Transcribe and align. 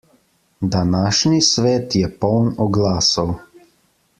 Današnji 0.75 1.41
svet 1.49 1.95
je 2.01 2.11
poln 2.25 2.51
oglasov. 2.67 3.35